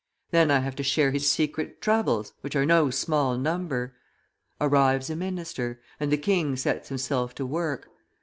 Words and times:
Then 0.31 0.49
I 0.49 0.61
have 0.61 0.75
to 0.77 0.81
share 0.83 1.11
his 1.11 1.29
secret 1.29 1.79
troubles, 1.79 2.33
which 2.41 2.55
are 2.55 2.65
no 2.65 2.89
small 2.89 3.37
number. 3.37 3.93
Arrives 4.59 5.11
a 5.11 5.15
minister; 5.15 5.79
and 5.99 6.11
the 6.11 6.17
king 6.17 6.55
sets 6.55 6.89
himself 6.89 7.35
to 7.35 7.45
work. 7.45 7.87